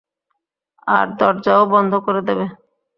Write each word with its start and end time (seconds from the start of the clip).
আর 0.87 1.05
দরজাও 1.19 1.63
বন্ধ 1.73 1.93
করে 2.05 2.21
দেবে? 2.27 2.45